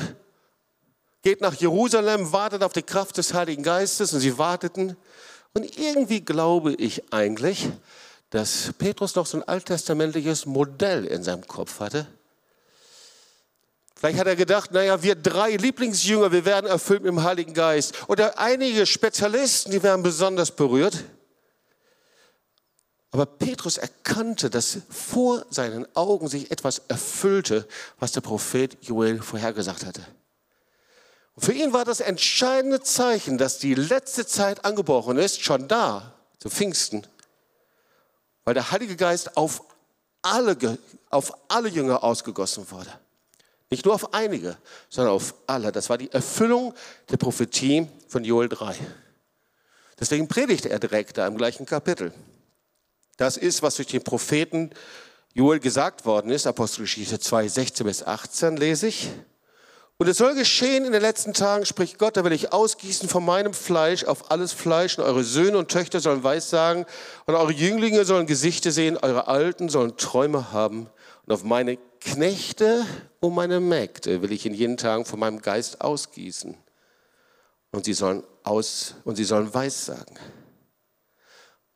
[1.23, 4.13] geht nach Jerusalem, wartet auf die Kraft des Heiligen Geistes.
[4.13, 4.97] Und sie warteten.
[5.55, 7.69] Und irgendwie glaube ich eigentlich,
[8.31, 12.09] dass Petrus noch so ein alttestamentliches Modell in seinem Kopf hatte.
[14.01, 18.09] Vielleicht hat er gedacht, naja, wir drei Lieblingsjünger, wir werden erfüllt mit dem Heiligen Geist.
[18.09, 21.05] Oder einige Spezialisten, die werden besonders berührt.
[23.11, 29.85] Aber Petrus erkannte, dass vor seinen Augen sich etwas erfüllte, was der Prophet Joel vorhergesagt
[29.85, 30.01] hatte.
[31.35, 36.15] Und für ihn war das entscheidende Zeichen, dass die letzte Zeit angebrochen ist, schon da,
[36.39, 37.07] zu Pfingsten,
[38.47, 39.63] weil der Heilige Geist auf
[40.23, 40.79] alle,
[41.11, 42.99] auf alle Jünger ausgegossen wurde.
[43.71, 44.57] Nicht nur auf einige,
[44.89, 45.71] sondern auf alle.
[45.71, 46.75] Das war die Erfüllung
[47.09, 48.75] der Prophetie von Joel 3.
[49.99, 52.13] Deswegen predigte er direkt da im gleichen Kapitel.
[53.17, 54.71] Das ist, was durch den Propheten
[55.35, 59.11] Joel gesagt worden ist, Apostelgeschichte 2, 16 bis 18 lese ich.
[59.99, 63.25] Und es soll geschehen in den letzten Tagen, spricht Gott, da will ich ausgießen von
[63.25, 66.87] meinem Fleisch auf alles Fleisch und eure Söhne und Töchter sollen Weissagen
[67.27, 70.89] und eure Jünglinge sollen Gesichter sehen, eure Alten sollen Träume haben
[71.27, 72.87] und auf meine Knechte
[73.21, 76.57] und meine Mägde will ich in jenen Tagen von meinem Geist ausgießen
[77.73, 80.19] und sie sollen aus und sie sollen Weissagen.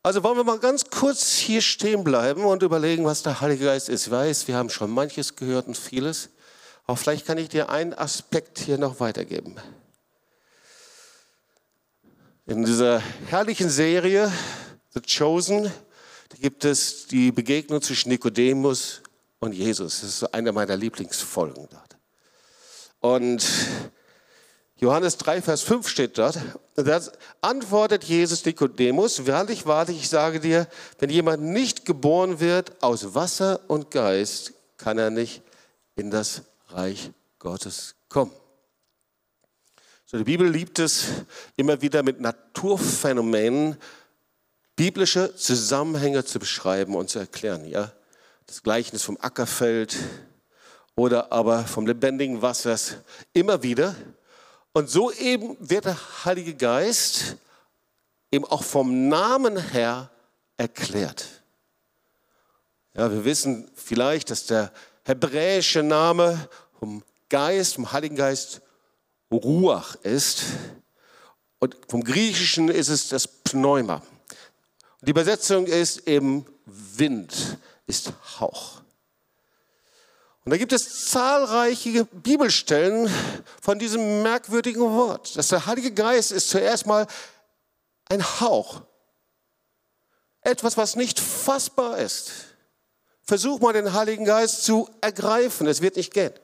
[0.02, 3.88] Also wollen wir mal ganz kurz hier stehen bleiben und überlegen, was der Heilige Geist
[3.88, 4.06] ist.
[4.06, 6.28] Ich weiß, wir haben schon manches gehört und vieles.
[6.86, 9.56] Aber vielleicht kann ich dir einen Aspekt hier noch weitergeben.
[12.44, 14.30] In dieser herrlichen Serie
[14.90, 15.72] The Chosen
[16.38, 19.00] gibt es die Begegnung zwischen Nikodemus
[19.44, 20.00] und Jesus.
[20.00, 21.96] Das ist eine meiner Lieblingsfolgen dort.
[23.00, 23.44] Und
[24.76, 26.38] Johannes 3, Vers 5 steht dort.
[26.74, 27.00] Da
[27.40, 30.66] antwortet Jesus Nikodemus, wahrlich, wahrlich, ich sage dir,
[30.98, 35.42] wenn jemand nicht geboren wird aus Wasser und Geist, kann er nicht
[35.94, 38.32] in das Reich Gottes kommen.
[40.06, 41.04] So, die Bibel liebt es
[41.56, 43.76] immer wieder mit Naturphänomenen
[44.76, 47.66] biblische Zusammenhänge zu beschreiben und zu erklären.
[47.66, 47.92] Ja?
[48.46, 49.96] Das Gleichnis vom Ackerfeld
[50.96, 52.96] oder aber vom lebendigen Wassers
[53.32, 53.94] immer wieder.
[54.72, 57.36] Und so eben wird der Heilige Geist
[58.30, 60.10] eben auch vom Namen her
[60.56, 61.42] erklärt.
[62.94, 64.72] Ja, wir wissen vielleicht, dass der
[65.04, 68.60] hebräische Name vom Geist, vom Heiligen Geist
[69.32, 70.44] Ruach ist.
[71.58, 74.02] Und vom Griechischen ist es das Pneuma.
[75.00, 78.80] Die Übersetzung ist eben Wind, ist Hauch.
[80.44, 83.10] Und da gibt es zahlreiche Bibelstellen
[83.62, 85.36] von diesem merkwürdigen Wort.
[85.36, 87.06] Dass der Heilige Geist ist zuerst mal
[88.10, 88.82] ein Hauch.
[90.42, 92.32] Etwas, was nicht fassbar ist.
[93.22, 96.34] Versuch mal den Heiligen Geist zu ergreifen, es wird nicht gehen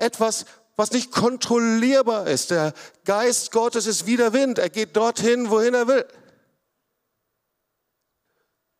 [0.00, 2.50] etwas, was nicht kontrollierbar ist.
[2.50, 2.72] Der
[3.04, 4.58] Geist Gottes ist wie der Wind.
[4.58, 6.06] Er geht dorthin, wohin er will.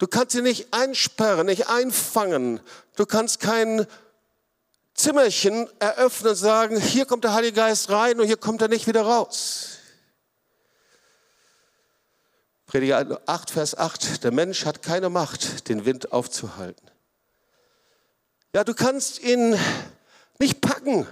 [0.00, 2.60] Du kannst ihn nicht einsperren, nicht einfangen.
[2.96, 3.86] Du kannst kein
[4.94, 8.86] Zimmerchen eröffnen und sagen, hier kommt der Heilige Geist rein und hier kommt er nicht
[8.86, 9.76] wieder raus.
[12.64, 16.90] Prediger 8, Vers 8, der Mensch hat keine Macht, den Wind aufzuhalten.
[18.54, 19.54] Ja, du kannst ihn
[20.38, 21.06] nicht packen,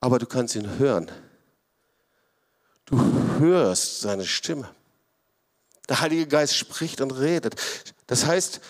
[0.00, 1.10] aber du kannst ihn hören.
[2.84, 3.02] Du
[3.40, 4.68] hörst seine Stimme.
[5.88, 7.56] Der Heilige Geist spricht und redet.
[8.06, 8.60] Das heißt,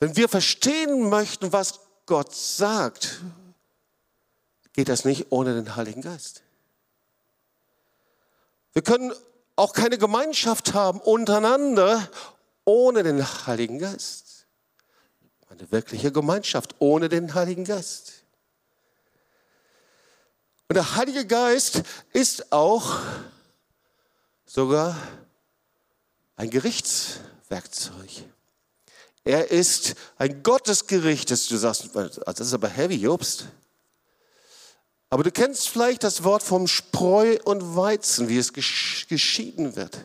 [0.00, 3.20] wenn wir verstehen möchten, was Gott sagt,
[4.72, 6.42] geht das nicht ohne den Heiligen Geist.
[8.72, 9.12] Wir können
[9.56, 12.08] auch keine Gemeinschaft haben untereinander
[12.64, 14.30] ohne den Heiligen Geist
[15.50, 18.24] eine wirkliche Gemeinschaft ohne den Heiligen Geist.
[20.68, 23.00] Und der Heilige Geist ist auch
[24.46, 24.96] sogar
[26.40, 28.08] ein Gerichtswerkzeug.
[29.24, 33.44] Er ist ein Gottesgericht, du sagst, das ist aber heavy, Jobst.
[35.10, 40.02] Aber du kennst vielleicht das Wort vom Spreu und Weizen, wie es geschieden wird.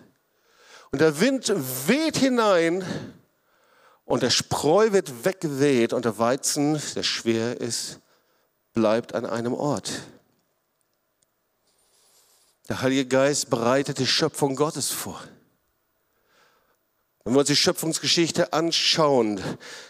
[0.91, 1.54] Und der Wind
[1.88, 2.84] weht hinein
[4.04, 8.00] Und der Spreu wird weggeweht und der Weizen, der schwer ist,
[8.74, 9.89] bleibt an einem Ort.
[12.67, 15.24] Der Heilige Geist bereitet die Schöpfung Gottes vor.
[17.26, 19.42] Wenn wir uns die Schöpfungsgeschichte anschauen,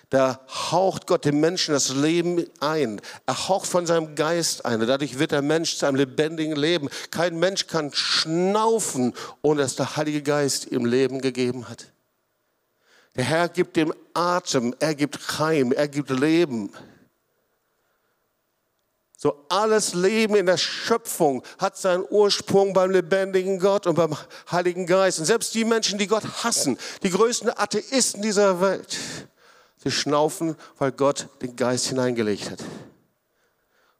[0.10, 3.02] da haucht Gott dem Menschen das Leben ein.
[3.26, 4.80] Er haucht von seinem Geist ein.
[4.80, 6.88] Dadurch wird der Mensch zu einem lebendigen Leben.
[7.12, 11.92] Kein Mensch kann schnaufen, ohne dass der Heilige Geist ihm Leben gegeben hat.
[13.18, 16.72] Der Herr gibt dem Atem, er gibt Heim, er gibt Leben.
[19.26, 24.16] So alles Leben in der Schöpfung hat seinen Ursprung beim lebendigen Gott und beim
[24.52, 25.18] Heiligen Geist.
[25.18, 28.96] Und selbst die Menschen, die Gott hassen, die größten Atheisten dieser Welt,
[29.84, 32.60] sie schnaufen, weil Gott den Geist hineingelegt hat.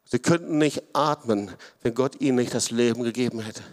[0.04, 1.50] Sie könnten nicht atmen,
[1.82, 3.64] wenn Gott ihnen nicht das Leben gegeben hätte.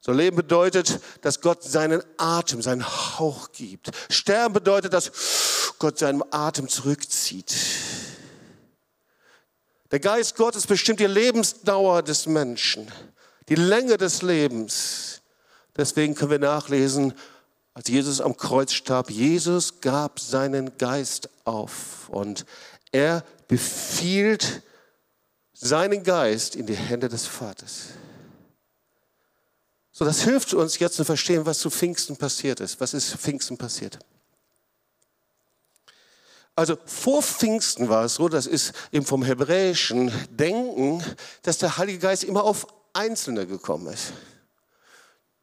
[0.00, 3.92] So Leben bedeutet, dass Gott seinen Atem, seinen Hauch gibt.
[4.10, 5.12] Sterben bedeutet, dass
[5.78, 7.54] Gott seinen Atem zurückzieht.
[9.90, 12.90] Der Geist Gottes bestimmt die Lebensdauer des Menschen,
[13.48, 15.22] die Länge des Lebens.
[15.76, 17.14] Deswegen können wir nachlesen,
[17.72, 22.44] als Jesus am Kreuz starb, Jesus gab seinen Geist auf und
[22.90, 24.62] er befiehlt
[25.52, 27.88] seinen Geist in die Hände des Vaters.
[29.92, 32.80] So, das hilft uns jetzt zu verstehen, was zu Pfingsten passiert ist.
[32.80, 33.98] Was ist Pfingsten passiert?
[36.58, 41.04] Also vor Pfingsten war es so, das ist eben vom hebräischen Denken,
[41.42, 44.12] dass der Heilige Geist immer auf Einzelne gekommen ist.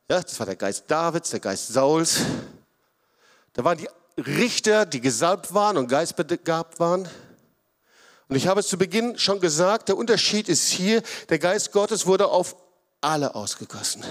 [0.09, 2.17] Ja, das war der Geist Davids, der Geist Sauls.
[3.53, 3.87] Da waren die
[4.23, 7.07] Richter, die gesalbt waren und geistbegabt waren.
[8.27, 12.05] Und ich habe es zu Beginn schon gesagt, der Unterschied ist hier, der Geist Gottes
[12.05, 12.57] wurde auf
[12.99, 14.03] alle ausgegossen.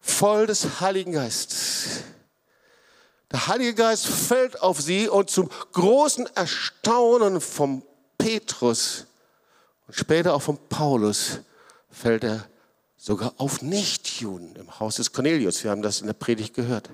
[0.00, 2.04] Voll des Heiligen Geistes.
[3.30, 7.82] Der Heilige Geist fällt auf sie und zum großen Erstaunen von
[8.18, 9.06] Petrus
[9.86, 11.40] und später auch von Paulus
[11.90, 12.46] fällt er
[12.96, 15.62] sogar auf Nichtjuden im Haus des Cornelius.
[15.62, 16.88] Wir haben das in der Predigt gehört.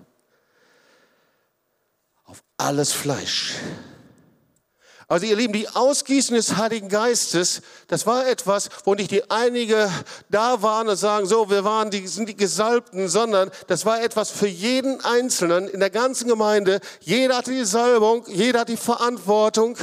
[2.24, 3.54] Auf alles Fleisch.
[5.10, 9.90] Also ihr Lieben, die Ausgießung des Heiligen Geistes, das war etwas, wo nicht die einige
[10.28, 14.30] da waren und sagen, so, wir waren die, sind die Gesalbten, sondern das war etwas
[14.30, 16.78] für jeden Einzelnen in der ganzen Gemeinde.
[17.00, 19.76] Jeder hatte die Salbung, jeder hat die Verantwortung,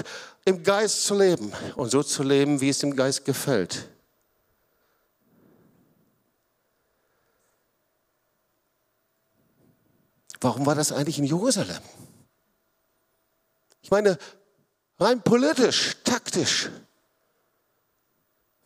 [0.45, 3.89] im Geist zu leben und so zu leben, wie es dem Geist gefällt.
[10.39, 11.81] Warum war das eigentlich in Jerusalem?
[13.81, 14.17] Ich meine,
[14.99, 16.69] Rein politisch, taktisch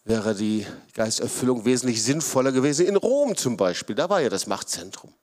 [0.04, 2.88] wäre die Geisterfüllung wesentlich sinnvoller gewesen.
[2.88, 5.14] In Rom zum Beispiel, da war ja das Machtzentrum.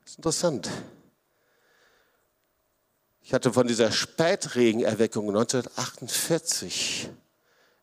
[0.00, 0.70] Das ist interessant.
[3.22, 7.08] Ich hatte von dieser Spätregenerweckung 1948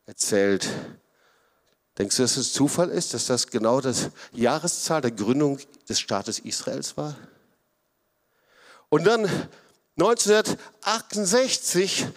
[0.06, 0.68] erzählt.
[1.98, 6.40] Denkst du, dass es Zufall ist, dass das genau das Jahreszahl der Gründung des Staates
[6.40, 7.16] Israels war?
[8.90, 9.30] Und dann
[10.02, 12.08] 1968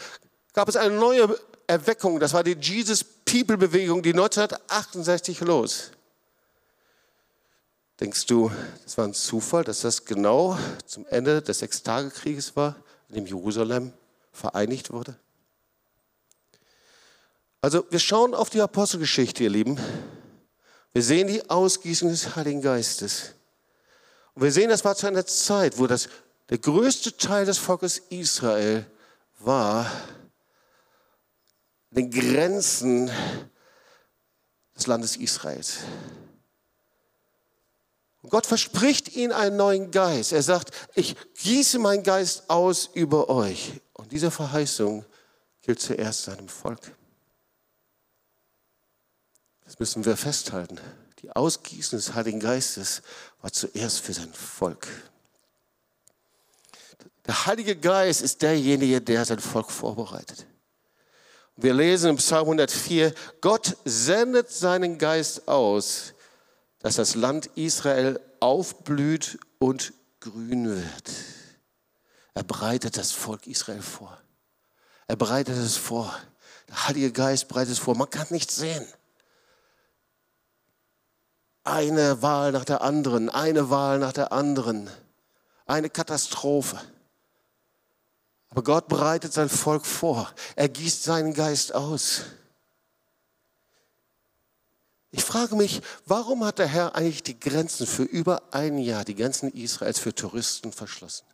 [0.52, 5.90] gab es eine neue Erweckung, das war die Jesus People Bewegung, die 1968 los.
[7.98, 8.52] Denkst du,
[8.84, 12.76] das war ein Zufall, dass das genau zum Ende des Sechstagekrieges war,
[13.08, 13.92] in dem Jerusalem
[14.32, 15.16] vereinigt wurde?
[17.60, 19.78] Also wir schauen auf die Apostelgeschichte, ihr Lieben.
[20.92, 23.34] Wir sehen die Ausgießung des Heiligen Geistes.
[24.34, 26.08] Und wir sehen, das war zu einer Zeit, wo das
[26.52, 28.84] der größte Teil des Volkes Israel
[29.38, 29.90] war
[31.88, 33.10] den Grenzen
[34.76, 35.78] des Landes Israels.
[38.20, 40.32] Und Gott verspricht ihnen einen neuen Geist.
[40.32, 43.80] Er sagt, ich gieße meinen Geist aus über euch.
[43.94, 45.06] Und diese Verheißung
[45.62, 46.94] gilt zuerst seinem Volk.
[49.64, 50.78] Das müssen wir festhalten.
[51.20, 53.00] Die Ausgießung des Heiligen Geistes
[53.40, 54.86] war zuerst für sein Volk.
[57.26, 60.46] Der Heilige Geist ist derjenige, der sein Volk vorbereitet.
[61.56, 66.14] Wir lesen im Psalm 104, Gott sendet seinen Geist aus,
[66.80, 71.10] dass das Land Israel aufblüht und grün wird.
[72.34, 74.18] Er bereitet das Volk Israel vor.
[75.06, 76.12] Er bereitet es vor.
[76.68, 77.96] Der Heilige Geist bereitet es vor.
[77.96, 78.86] Man kann nichts sehen.
[81.64, 84.90] Eine Wahl nach der anderen, eine Wahl nach der anderen.
[85.66, 86.80] Eine Katastrophe.
[88.52, 90.30] Aber Gott bereitet sein Volk vor.
[90.56, 92.24] Er gießt seinen Geist aus.
[95.10, 99.14] Ich frage mich, warum hat der Herr eigentlich die Grenzen für über ein Jahr, die
[99.14, 101.24] Grenzen Israels für Touristen verschlossen?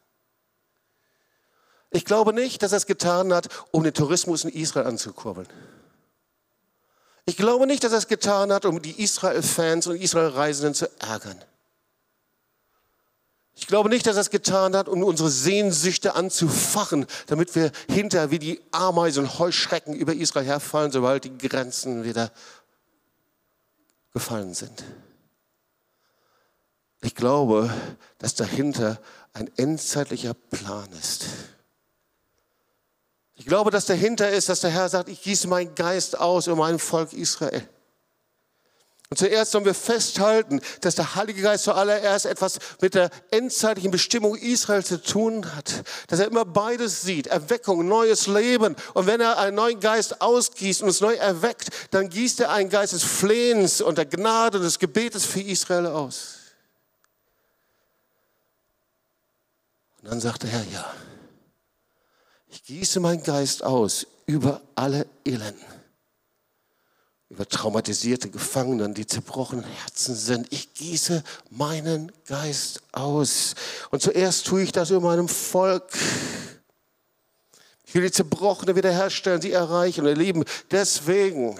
[1.90, 5.48] Ich glaube nicht, dass er es getan hat, um den Tourismus in Israel anzukurbeln.
[7.24, 11.44] Ich glaube nicht, dass er es getan hat, um die Israel-Fans und Israel-Reisenden zu ärgern.
[13.58, 18.30] Ich glaube nicht, dass er es getan hat, um unsere Sehnsüchte anzufachen, damit wir hinter
[18.30, 22.30] wie die Ameisen und Heuschrecken über Israel herfallen, sobald die Grenzen wieder
[24.12, 24.84] gefallen sind.
[27.02, 27.68] Ich glaube,
[28.18, 29.00] dass dahinter
[29.32, 31.26] ein endzeitlicher Plan ist.
[33.34, 36.56] Ich glaube, dass dahinter ist, dass der Herr sagt, ich gieße meinen Geist aus über
[36.56, 37.68] mein Volk Israel.
[39.10, 44.36] Und zuerst sollen wir festhalten, dass der Heilige Geist zuallererst etwas mit der endzeitlichen Bestimmung
[44.36, 45.82] Israel zu tun hat.
[46.08, 48.76] Dass er immer beides sieht, Erweckung, neues Leben.
[48.92, 52.68] Und wenn er einen neuen Geist ausgießt und es neu erweckt, dann gießt er einen
[52.68, 56.34] Geist des Flehens und der Gnade und des Gebetes für Israel aus.
[60.02, 60.94] Und dann sagt der Herr, ja,
[62.50, 65.64] ich gieße meinen Geist aus über alle Elenden,
[67.30, 70.46] über traumatisierte Gefangenen, die zerbrochenen Herzen sind.
[70.50, 73.54] Ich gieße meinen Geist aus.
[73.90, 75.90] Und zuerst tue ich das über meinem Volk.
[77.86, 80.44] Ich will die Zerbrochenen wiederherstellen, sie erreichen und erleben.
[80.70, 81.58] Deswegen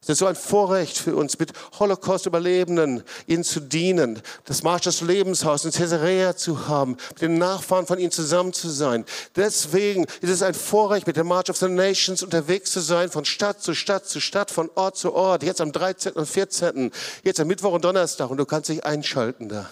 [0.00, 5.00] es ist so ein Vorrecht für uns, mit Holocaust-Überlebenden ihnen zu dienen, das Marsch des
[5.00, 9.04] Lebenshaus in Caesarea zu haben, mit den Nachfahren von ihnen zusammen zu sein.
[9.34, 13.24] Deswegen ist es ein Vorrecht, mit dem March of the Nations unterwegs zu sein, von
[13.24, 16.12] Stadt zu Stadt zu Stadt, von Ort zu Ort, jetzt am 13.
[16.12, 16.92] und 14.,
[17.24, 19.68] jetzt am Mittwoch und Donnerstag und du kannst dich einschalten da.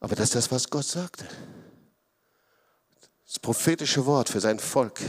[0.00, 1.24] Aber das ist das, was Gott sagte.
[3.26, 5.00] Das prophetische Wort für sein Volk.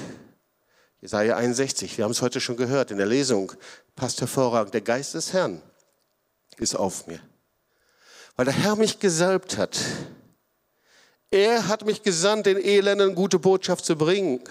[1.02, 3.52] Jesaja 61, wir haben es heute schon gehört in der Lesung,
[3.96, 4.76] passt hervorragend.
[4.76, 5.60] Der Geist des Herrn
[6.58, 7.20] ist auf mir,
[8.36, 9.80] weil der Herr mich gesalbt hat.
[11.32, 14.44] Er hat mich gesandt, den Elenden gute Botschaft zu bringen.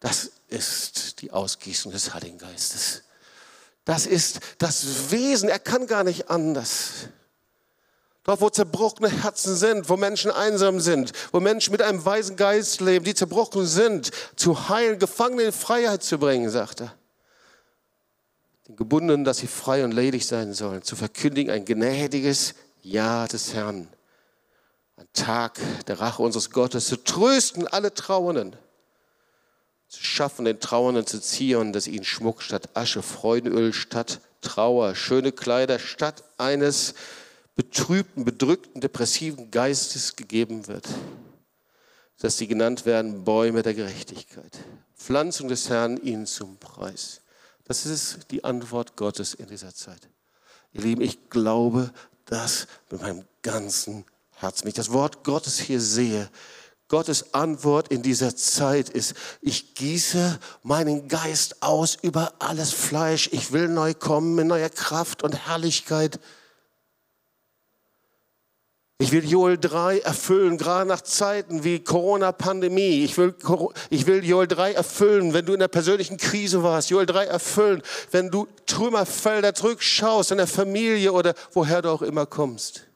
[0.00, 3.02] Das ist die Ausgießung des Heiligen Geistes.
[3.84, 5.50] Das ist das Wesen.
[5.50, 7.08] Er kann gar nicht anders.
[8.24, 12.80] Dort, wo zerbrochene Herzen sind, wo Menschen einsam sind, wo Menschen mit einem weisen Geist
[12.80, 16.94] leben, die zerbrochen sind, zu heilen, Gefangene in Freiheit zu bringen, sagt er.
[18.66, 23.52] Den Gebundenen, dass sie frei und ledig sein sollen, zu verkündigen ein gnädiges Ja des
[23.52, 23.88] Herrn.
[24.96, 28.56] Ein Tag der Rache unseres Gottes, zu trösten alle Trauernden,
[29.88, 35.32] zu schaffen den Trauernden zu ziehen, dass ihnen Schmuck statt Asche, Freudenöl statt Trauer, schöne
[35.32, 36.94] Kleider statt eines
[37.54, 40.88] betrübten, bedrückten, depressiven Geistes gegeben wird,
[42.18, 44.58] dass sie genannt werden Bäume der Gerechtigkeit.
[44.96, 47.20] Pflanzung des Herrn ihnen zum Preis.
[47.64, 50.08] Das ist die Antwort Gottes in dieser Zeit.
[50.72, 51.92] Ihr Lieben, ich glaube
[52.24, 54.64] das mit meinem ganzen Herzen.
[54.64, 56.30] Wenn ich das Wort Gottes hier sehe,
[56.88, 63.30] Gottes Antwort in dieser Zeit ist, ich gieße meinen Geist aus über alles Fleisch.
[63.32, 66.20] Ich will neu kommen in neuer Kraft und Herrlichkeit.
[68.98, 73.04] Ich will Joel 3 erfüllen, gerade nach Zeiten wie Corona-Pandemie.
[73.04, 73.34] Ich will,
[73.90, 76.90] ich will Joel 3 erfüllen, wenn du in der persönlichen Krise warst.
[76.90, 82.24] Joel 3 erfüllen, wenn du Trümmerfelder zurückschaust in der Familie oder woher du auch immer
[82.24, 82.86] kommst.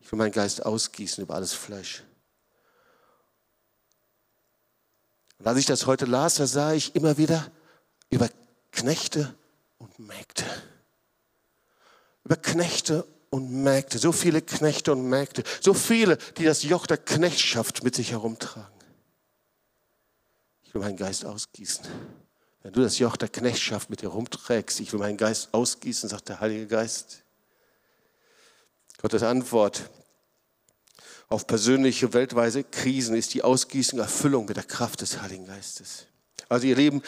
[0.00, 2.02] Ich will meinen Geist ausgießen über alles Fleisch.
[5.38, 7.50] Und als ich das heute las, da sah ich immer wieder
[8.10, 8.28] über
[8.72, 9.32] Knechte
[9.78, 10.44] und Mägde.
[12.24, 16.98] Über Knechte und Mägde, so viele Knechte und Mägde, so viele, die das Joch der
[16.98, 18.68] Knechtschaft mit sich herumtragen.
[20.64, 21.86] Ich will meinen Geist ausgießen.
[22.62, 26.28] Wenn du das Joch der Knechtschaft mit dir herumträgst, ich will meinen Geist ausgießen, sagt
[26.28, 27.22] der Heilige Geist.
[29.00, 29.88] Gottes Antwort
[31.30, 36.06] auf persönliche, weltweite Krisen ist die Ausgießung, Erfüllung mit der Kraft des Heiligen Geistes.
[36.50, 37.02] Also ihr Lieben,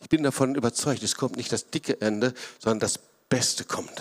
[0.00, 2.98] ich bin davon überzeugt, es kommt nicht das dicke Ende, sondern das
[3.30, 3.98] Beste kommt.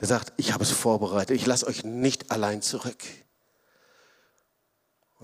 [0.00, 2.98] Der sagt, ich habe es vorbereitet, ich lasse euch nicht allein zurück.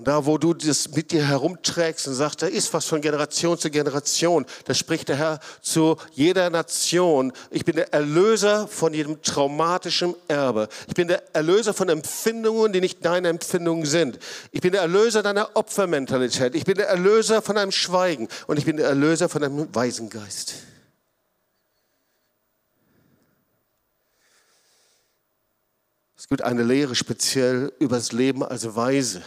[0.01, 3.59] Und da, wo du das mit dir herumträgst und sagst, da ist was von Generation
[3.59, 7.35] zu Generation, da spricht der Herr zu jeder Nation.
[7.51, 10.71] Ich bin der Erlöser von jedem traumatischen Erbe.
[10.89, 14.19] Ich bin der Erlöser von Empfindungen, die nicht deine Empfindungen sind.
[14.53, 16.55] Ich bin der Erlöser deiner Opfermentalität.
[16.55, 18.29] Ich bin der Erlöser von einem Schweigen.
[18.47, 20.55] Und ich bin der Erlöser von einem Waisengeist.
[26.21, 29.23] Es gibt eine Lehre speziell über das Leben als Weise.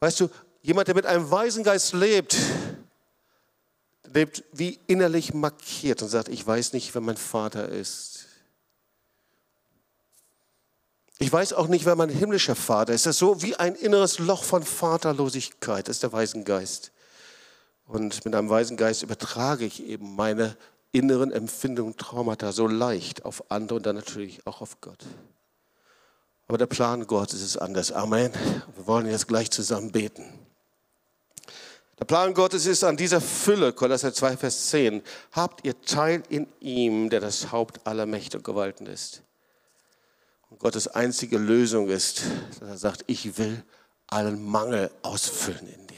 [0.00, 0.28] Weißt du,
[0.62, 2.36] jemand, der mit einem Waisengeist lebt,
[4.12, 8.26] lebt wie innerlich markiert und sagt, ich weiß nicht, wer mein Vater ist.
[11.20, 13.06] Ich weiß auch nicht, wer mein himmlischer Vater ist.
[13.06, 15.86] Das ist so wie ein inneres Loch von Vaterlosigkeit.
[15.86, 16.90] Das ist der Waisengeist.
[17.86, 20.56] Und mit einem Waisengeist übertrage ich eben meine
[20.92, 25.04] inneren Empfindungen, Traumata so leicht auf andere und dann natürlich auch auf Gott.
[26.46, 27.92] Aber der Plan Gottes ist anders.
[27.92, 28.32] Amen.
[28.74, 30.24] Wir wollen jetzt gleich zusammen beten.
[31.98, 36.46] Der Plan Gottes ist an dieser Fülle, Kolosser 2, Vers 10, habt ihr Teil in
[36.60, 39.22] ihm, der das Haupt aller Mächte und Gewalten ist.
[40.48, 42.22] Und Gottes einzige Lösung ist,
[42.60, 43.62] dass er sagt, ich will
[44.06, 45.96] allen Mangel ausfüllen in dir.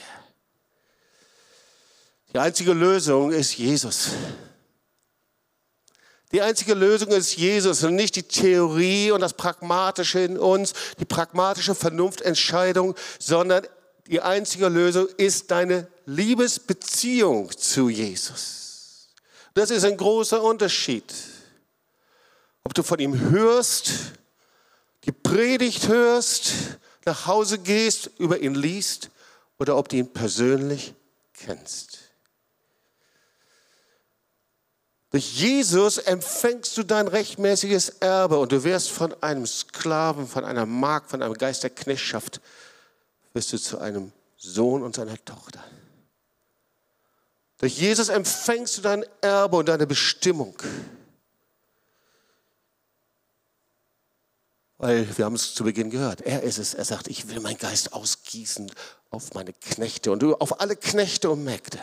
[2.32, 4.10] Die einzige Lösung ist Jesus.
[6.32, 11.04] Die einzige Lösung ist Jesus und nicht die Theorie und das Pragmatische in uns, die
[11.04, 13.66] pragmatische Vernunftentscheidung, sondern
[14.06, 19.08] die einzige Lösung ist deine Liebesbeziehung zu Jesus.
[19.54, 21.12] Das ist ein großer Unterschied.
[22.62, 23.90] Ob du von ihm hörst,
[25.04, 26.52] die Predigt hörst,
[27.04, 29.10] nach Hause gehst, über ihn liest
[29.58, 30.94] oder ob du ihn persönlich
[31.32, 32.09] kennst.
[35.10, 40.66] Durch Jesus empfängst du dein rechtmäßiges Erbe und du wirst von einem Sklaven, von einer
[40.66, 42.40] Magd, von einem Geist der Knechtschaft,
[43.32, 45.62] wirst du zu einem Sohn und seiner Tochter.
[47.58, 50.56] Durch Jesus empfängst du dein Erbe und deine Bestimmung.
[54.78, 56.22] Weil wir haben es zu Beginn gehört.
[56.22, 56.72] Er ist es.
[56.72, 58.72] Er sagt, ich will meinen Geist ausgießen
[59.10, 61.78] auf meine Knechte und auf alle Knechte und Mägde.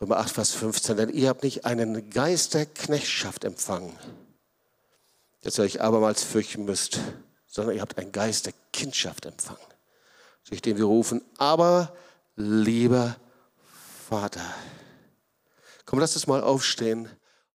[0.00, 3.98] Römer 8, Vers 15, denn ihr habt nicht einen Geist der Knechtschaft empfangen,
[5.42, 7.00] dass ihr euch abermals fürchten müsst,
[7.48, 9.58] sondern ihr habt einen Geist der Kindschaft empfangen,
[10.48, 11.96] durch den wir rufen, aber
[12.36, 13.16] lieber
[14.08, 14.44] Vater.
[15.84, 17.08] Komm, lass uns mal aufstehen.